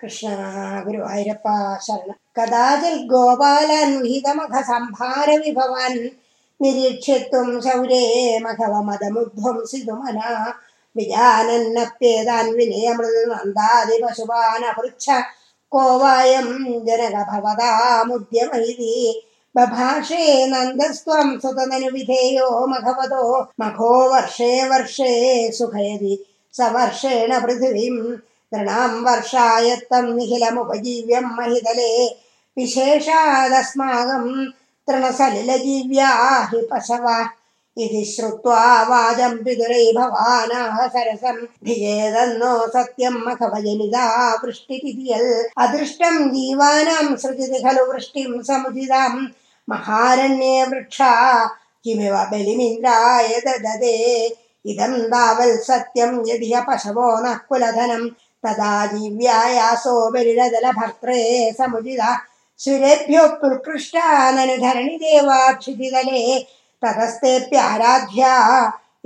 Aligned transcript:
कृष्णा 0.00 0.82
गुरुवैरप्पाशरण 0.84 2.10
कदाचिद् 2.36 3.08
गोपालन्हितमघसम्भार 3.12 5.28
विभवान् 5.44 5.98
निरीक्षित्वं 6.62 7.48
सौरे 7.64 8.04
मघव 8.44 8.74
मदमुं 8.88 9.58
सिधुमना 9.70 10.28
विजानन्नप्येदान् 10.96 12.54
विनयमृदु 12.58 13.22
को 15.72 15.80
वायं 15.98 16.46
जनकभवदामुद्यमयि 16.86 18.76
बभाषे 19.56 20.22
नन्दस्त्वं 20.50 21.28
सुतननुविधेयो 21.40 22.46
मघवतो 22.70 23.24
मघो 23.60 23.90
वर्षे 24.12 24.48
वर्षे 24.68 25.10
सुखयति 25.58 26.14
सवर्षेण 26.58 27.38
पृथिवीम् 27.42 27.98
നൃണാം 28.52 29.04
വർഷായത്തം 29.04 30.04
നിഖിലമുപജീവ്യം 30.16 31.36
മഹിതലേ. 31.36 31.90
വിശേഷാദസ്മാകം 32.56 34.24
തൃണസലിലജീവ്യാ 34.88 36.10
ഹി 36.50 36.60
പശവ. 36.72 37.06
ഇതി 37.76 38.02
ശ്രുത്വാ 38.04 38.82
വാചം 38.82 39.44
പിതുരൈ 39.44 39.92
ഭവാനാഹ 39.92 40.76
സരസം. 40.86 41.36
ധിയേതന്നോ 41.64 42.52
സത്യം 42.74 43.24
മഖവജനിതാ 43.24 44.06
വൃഷ്ടിരിതിയൽ 44.44 45.26
അദൃഷ്ടം 45.58 46.16
ജീവാനാം 46.34 47.16
സൃജതി 47.16 47.60
ഖലു 47.64 47.82
വൃഷ്ടിം 47.82 48.32
സമുചിതം. 48.44 49.12
മഹാരണ്യേ 49.68 50.56
വൃക്ഷ 50.62 50.98
കിമിവ 51.86 52.16
ബലിമിന്ദ്രായ 52.30 53.28
ദദതേ 53.46 53.96
ഇതം 54.64 54.94
താവൽ 55.08 55.52
സത്യം 55.68 56.12
യതിഹ 56.28 56.56
പശവോ 56.68 57.06
നഃ 57.20 57.38
तदा 58.44 58.72
दीव्या 58.92 59.38
यासो 59.58 59.94
बलिरदलभर्त्रे 60.14 61.20
समुदिदा 61.58 62.10
सुरेभ्योऽपिष्टा 62.64 64.06
ननु 64.36 64.56
धरणि 64.62 64.94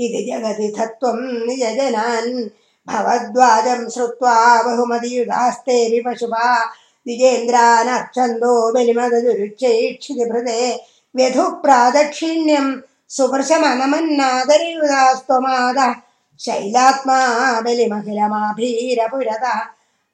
इति 0.05 0.20
जगति 0.28 0.69
तत्त्वं 0.77 1.19
निजनान् 1.47 2.33
भवद्वाजं 2.88 3.80
श्रुत्वा 3.94 4.36
बहुमतीयुधास्तेऽपि 4.62 5.94
विपशुभा। 5.94 6.47
द्विजेन्द्रानर्चन्दो 7.06 8.53
बलिमदुरुच्चैक्षितिभृते 8.75 10.60
व्यधुप्रादक्षिण्यं 11.16 12.66
सुवृशमनमन्नादरियुधास्त्वमादः 13.16 15.92
शैलात्मा 16.44 17.18
बलिमखिलमाभीरपुरद 17.60 19.44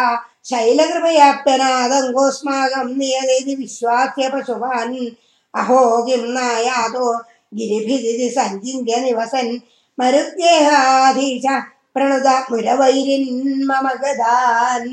शैलकृपयाप्यनादङ्गोऽस्माकं 0.50 2.88
नियदेति 2.98 3.54
विश्वास्य 3.62 4.24
पशुवान् 4.34 4.94
അഹോകിം 5.54 6.22
നായാതോ 6.34 7.06
ഗിരിഭിതി 7.54 8.28
സഞ്ചിന്യ 8.36 8.96
നിവസൻ 8.98 9.48
മരുദേഹാധീശ 9.98 11.46
പ്രണുത 11.96 12.28
മുരവൈരിൻ 12.50 13.24
മമഗതാൻ 13.66 14.84